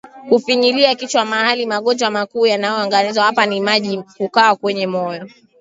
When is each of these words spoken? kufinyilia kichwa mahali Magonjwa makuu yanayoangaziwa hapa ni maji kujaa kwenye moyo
kufinyilia 0.29 0.95
kichwa 0.95 1.25
mahali 1.25 1.65
Magonjwa 1.65 2.09
makuu 2.11 2.45
yanayoangaziwa 2.45 3.25
hapa 3.25 3.45
ni 3.45 3.61
maji 3.61 4.03
kujaa 4.17 4.55
kwenye 4.55 4.87
moyo 4.87 5.27